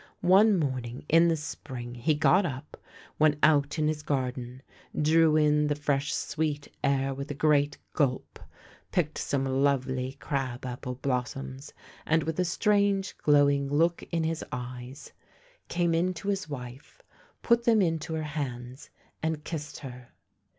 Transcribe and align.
One 0.25 0.57
morning 0.57 1.05
in 1.09 1.27
the 1.27 1.37
spring 1.37 1.93
he 1.93 2.15
got 2.15 2.43
up. 2.43 2.75
went 3.19 3.37
out 3.43 3.77
in 3.77 3.87
his 3.87 4.01
garden, 4.01 4.63
drew 4.99 5.35
in 5.37 5.67
the 5.67 5.75
fresh, 5.75 6.11
sweet 6.11 6.67
air 6.83 7.13
with 7.13 7.29
a 7.29 7.35
great 7.35 7.77
gulp, 7.93 8.39
picked 8.91 9.19
some 9.19 9.45
lovely 9.45 10.13
crab 10.13 10.65
apple 10.65 10.95
blossoms, 10.95 11.71
and,, 12.07 12.23
with 12.23 12.39
a 12.39 12.45
strange 12.45 13.15
glowing 13.19 13.69
look 13.71 14.01
in 14.09 14.23
his 14.23 14.43
eyes, 14.51 15.11
came 15.67 15.93
in 15.93 16.15
to 16.15 16.33
272 16.35 16.49
THE 16.49 16.55
LANE 16.55 16.63
THAT 16.63 16.71
HAD 16.73 16.81
NO 16.81 16.81
TURNING 16.81 16.81
his 16.81 16.81
wife, 16.81 17.01
put 17.43 17.63
them 17.65 17.81
into 17.83 18.13
her 18.15 18.23
hands, 18.23 18.89
and 19.21 19.43
kissed 19.43 19.79
her. 19.81 20.07